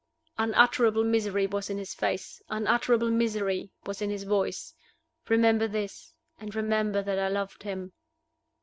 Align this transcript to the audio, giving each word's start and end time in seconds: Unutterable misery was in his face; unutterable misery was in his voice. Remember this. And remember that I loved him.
Unutterable 0.39 1.03
misery 1.03 1.45
was 1.45 1.69
in 1.69 1.77
his 1.77 1.93
face; 1.93 2.41
unutterable 2.49 3.11
misery 3.11 3.69
was 3.85 4.01
in 4.01 4.09
his 4.09 4.23
voice. 4.23 4.73
Remember 5.29 5.67
this. 5.67 6.15
And 6.39 6.55
remember 6.55 7.03
that 7.03 7.19
I 7.19 7.27
loved 7.27 7.61
him. 7.61 7.93